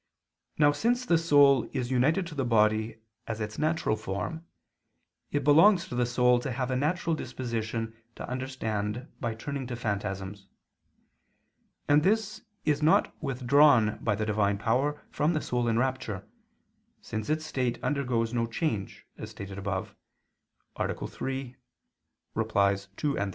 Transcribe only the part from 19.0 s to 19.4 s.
as